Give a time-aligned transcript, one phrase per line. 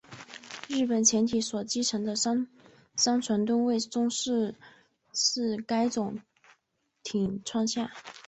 [0.67, 2.47] 日本潜艇所击沉的商
[3.21, 4.57] 船吨位中四成
[5.13, 6.17] 是该种
[7.03, 7.91] 艇创下。